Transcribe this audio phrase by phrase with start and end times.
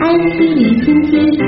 [0.00, 1.38] 安心零星期。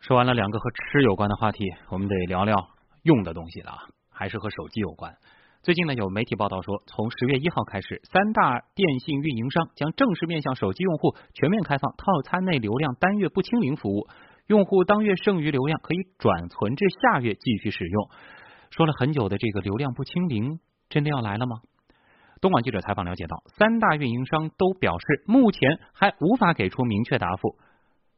[0.00, 2.68] 说完了两个和吃有关的话题，我们得聊聊
[3.02, 3.72] 用的东西了，
[4.10, 5.14] 还是和手机有关。
[5.62, 14.08] 最近呢，有媒体报道说，从十月一号开始，三大电信运营商将正式面向手机用户全面开放套餐内流量单月不清零服务，
[14.46, 18.08] 用户当月剩余流量可以转存至下月继续使用。
[18.70, 21.56] 说了很久的这个流量不清零，真的要来了吗？
[22.40, 27.56] 东莞记者采访了解到，三大运营商都表示，目前还无法给出明确答复。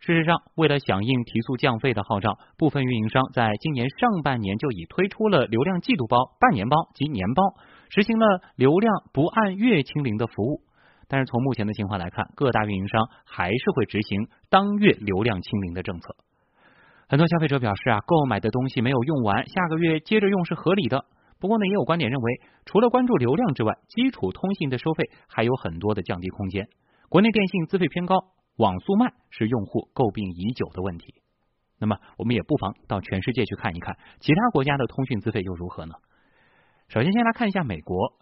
[0.00, 7.54] 事实上，为了响应提速降费的号召，部分运营商在今年上半年就已推出了流量季度包、半年包及年包，
[7.88, 10.60] 实行了流量不按月清零的服务。
[11.08, 16.16] 但是从目前的情况来看，各大运营商还是会执行当月流量清零的政策。
[17.08, 21.04] 很多消费者表示啊，购买的东西没有用完，下个月接着用是合理的。
[21.42, 26.68] 不过呢，也有观点认为，除了关注流量之外，基础通信的收费还有很多的降低空间。
[27.08, 28.14] 国内电信资费偏高。
[28.58, 31.14] 网速慢是用户诟病已久的问题，
[31.80, 35.94] 那么我们也不妨到全世界去看一看，其他国家的通讯资费又如何呢？
[36.88, 38.12] 首先，先来看一下美国。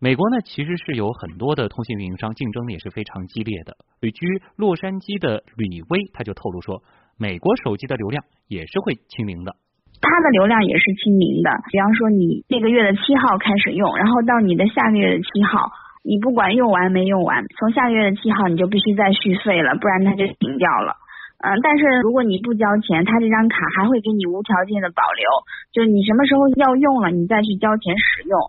[0.00, 3.76] 美国呢，其实是有很多的通信运营商，竞争也是非常激烈的。
[4.00, 4.26] 旅居
[4.56, 6.82] 洛杉矶的吕威他就透露说，
[7.16, 9.54] 美国手机的流量也是会清零的。
[10.00, 15.70] 它的流量也是清零的，比方说你这个月的七号开始用，然后到你的下个月的七号。
[16.02, 20.96] 你不管用完没用完，从下个月的七号你就必须再续费了，不然它就停掉了。
[21.44, 25.28] 嗯，但是如果你不交钱，它这张卡还会给你无条件的保留，
[25.76, 28.40] 就是你什么时候要用了，你再去交钱使用。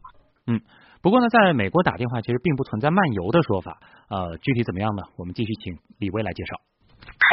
[0.48, 0.62] 嗯，
[1.04, 5.04] 不过呢，在美国打电话其实并不存在漫游的说法，呃，具体怎么样呢？
[5.20, 6.56] 我们继续请李威来介绍。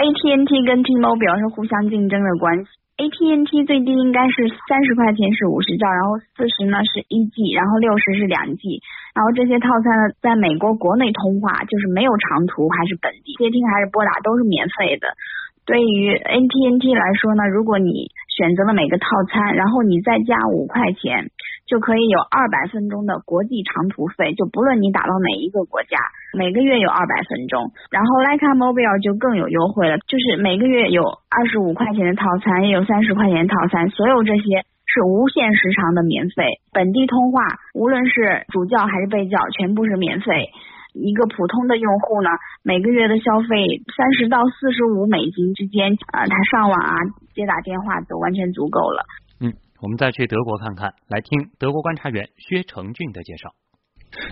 [0.03, 2.71] AT&T 跟 T-Mobile 是互相竞争的关系。
[2.99, 8.83] ATNT 最低应该是三十块钱是五十兆，然后四十呢是一 G，然后六十是两 G，
[9.15, 15.15] 然后这些套餐呢，在美国国内通话就是没有长途还是本地接听还是拨打都是免费的。
[15.65, 21.31] 对于 ATNT 来说呢，如果你选择了每个套餐，然后你再加五块钱。
[21.69, 26.01] 就可以有二百分钟的国际长途费，就不论你打到哪一个国家，
[26.33, 27.71] 每个月有二百分钟。
[27.93, 40.49] 然后 Leica Mobile 就更有优惠了，就是每个月有二十五块钱的套餐，也有三十块钱套餐，所有这些是无限时长的免费，本地通话无论是主叫还是被叫，全部是免费。
[40.95, 42.31] 一个普通的用户呢，
[42.65, 46.97] 每个月的消费三十到四十五美金之间，呃，他上网啊、
[47.35, 49.05] 接打电话都完全足够了。
[49.81, 53.55] 我们再去德国看看，来听德国观察员薛成俊的介绍。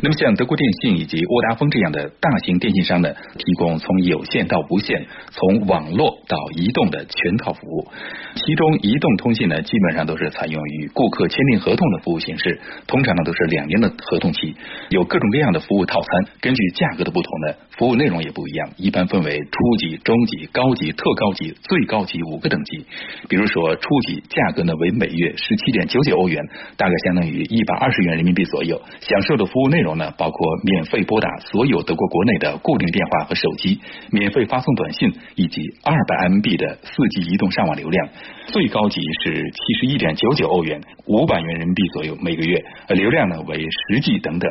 [0.03, 7.89] 那么像德国电信以及沃达丰这样的大型电信商呢，提供从有线到无线、从网络到移动的全套服务。
[8.35, 14.55] 其中移动通信呢，基本上都是采用与顾客签订合同的服务形式，通常呢都是两年的合同期，
[14.89, 16.33] 有各种各样的服务套餐。
[16.41, 22.87] 根据价格的不同呢，服务内容也不一样，一般分为初级、中级、高级、特高级、最高级五个等级。
[23.29, 26.43] 比如说初级价格呢为每月十七点九九欧元，
[26.77, 38.09] 大概相当于一百二十元人民币左右，享受的服务内容呢，包括免费拨打所有德国国内的固定电话和手机，免费发送短信，以及二百 MB 的四 G 移动上网流量。
[38.47, 44.51] 最高级是七十一点九九欧元，五百元人民币左右每个月，流量呢为十 G 等等。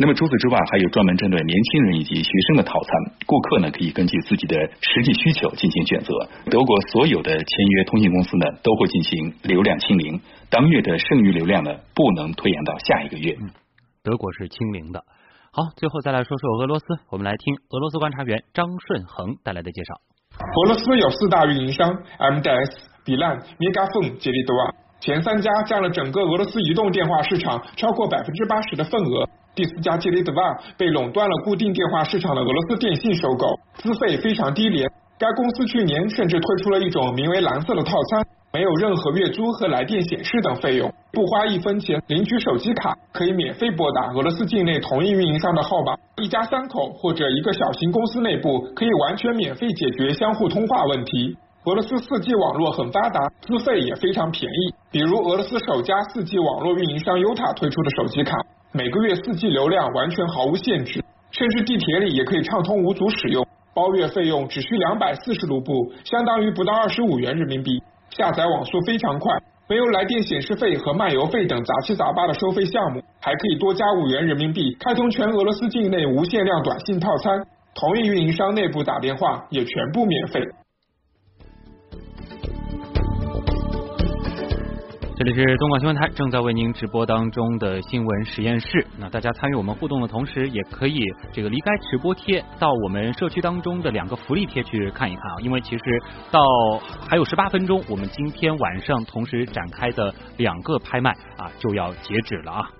[0.00, 2.90] 那么除此之外，还有专门针对年轻人以及学生的套餐，
[3.26, 6.14] 顾客呢可以根据自己的实际需求进行选择。
[6.50, 10.20] 德国所有的签约通信公司呢都会进行流量清零，
[10.50, 13.36] 当月的剩余流量呢不能推延到下一个月。
[14.08, 15.04] 德国是清零的。
[15.52, 20.00] 好，最后再来说说俄罗斯，我们来听俄罗斯观察员张顺恒带来的介绍。
[20.40, 22.72] 俄罗斯有四大运营商：M-DS、
[23.04, 29.28] Beeline、Megafon、杰里多瓦，前三家占了整个俄罗斯移动电话市场超过百分之八十的份额。
[29.54, 34.90] 第四家杰里多瓦被垄断了固定电话市场的俄罗斯电信收购，资费非常低廉。
[35.18, 38.26] 该公司去年甚至推出了一种名为“蓝色”的套餐。
[38.50, 45.94] 没有任何月租和来电显示等费用，不花一分钱领取手机卡，可以免费拨打俄罗斯境内同一运营商的号码。
[46.16, 51.36] 一家三口或者一个小型公司内部可以完全免费解决相互通话问题。
[51.64, 54.74] 俄罗斯四 G 网络很发达，资费也非常便宜。
[54.90, 58.34] 比如俄罗斯首家四 G 网络运营商优塔推出的手机卡，
[58.72, 63.46] 每个月四 G 流量完全毫无限制，甚至地铁里也可以畅通无阻使用。
[63.74, 67.78] 包月费用只需两百四十卢布，相当于不到二十五元人民币。
[68.10, 69.36] 下载网速非常快，
[69.68, 80.40] 没有来电显示费和漫游费等杂七杂八的收费项目，还可以多加五元人民币开通全俄罗斯境内无限量短信套餐，同一运营商内部打电话也全部免费。
[85.18, 88.86] 这里是东莞新闻台正在为您直播当中的新闻实验室。
[88.96, 91.00] 那大家参与我们互动的同时，也可以
[91.32, 95.34] 这个离开直播贴，到我们社区当中的两个福利贴去看一看啊。
[95.40, 95.84] 因为其实
[96.30, 96.40] 到
[97.04, 102.70] 还有十八分钟，我们今天晚上同时展开的两个拍卖啊就要截止了啊。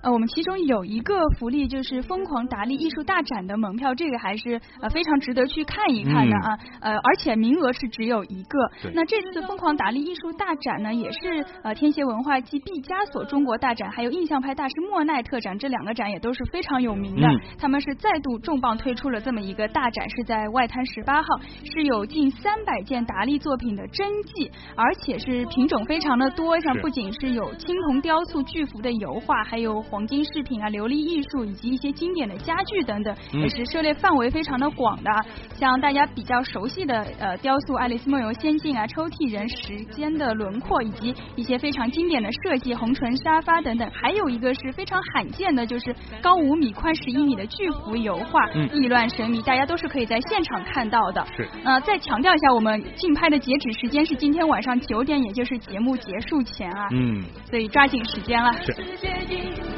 [0.00, 6.58] 呃，我们其中有一个福利就是疯狂达利艺术大展的门票，这个还是呃非常值得去看一看的啊。
[6.80, 8.58] 呃，而且名额是只有一个。
[8.94, 17.28] 那这次疯狂达利艺术大展呢，也是呃天蝎文化暨毕加索中国大展，还有印象派大师莫奈特展这两个展也都是非常有名的。
[17.58, 21.28] 他们是再度重磅推出了这么一个大展，是在外滩十八号，
[21.72, 29.81] 是有近三百件达利作品的真迹，而且是品种非常的多，像不仅是有青铜雕塑、巨幅的油画，还有。
[29.82, 35.10] 黄金饰品啊，琉璃艺术以及一些经典的家具等等，也是涉猎范围非常的广的。
[35.54, 43.90] 像大家比较熟悉的呃雕塑《爱丽丝梦游仙境》啊，抽屉人时间的轮廓，以及一些非常经典的设计，红唇沙发等等。
[43.92, 51.26] 还有一个是非常罕见的，就是高五米、宽十一米的巨幅油画，意乱神迷，大家都是可以在现场看到的。
[51.36, 51.48] 是。
[51.64, 56.88] 呃，再强调一下，我们竞拍的截止时间是今天晚上九点，也就是节目结束前啊。
[56.92, 57.24] 嗯。
[57.48, 58.52] 所以抓紧时间了。
[58.62, 59.71] 是。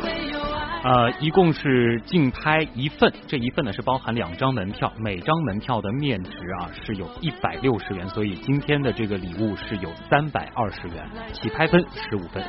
[0.85, 12.45] 呃，一共是竞拍一份，这一份呢是包含两张门票，每张门票的面值啊是有一百六十元，所以今天的这个礼物是有三百二十元，起拍分十五分。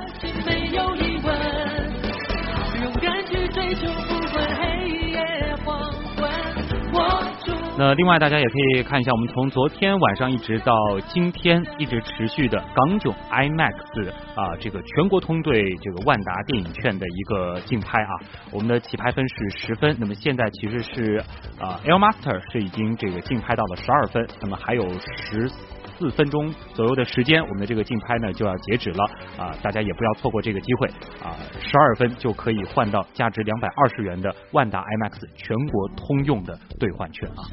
[7.77, 10.73] 那另外，大家也可以看一下，我们从昨天晚上一直到
[11.09, 18.09] 今天一直持续的港囧 IMAX 啊，这个全国通兑这个万达电影券的一个竞拍啊，
[18.49, 21.17] 我们的起拍分是十分，那么现在其实是
[21.59, 25.51] 啊 L Master 是已经这个竞拍到了十二分，那么还有十。
[25.97, 29.03] 四分钟左右的时间，我们的这个竞拍呢就要截止了
[29.37, 29.55] 啊！
[29.61, 30.87] 大家也不要错过这个机会
[31.23, 31.35] 啊！
[31.59, 37.43] 十二分就可以换到价值两百二十元的万达 IMAX 全国通用的兑换券啊！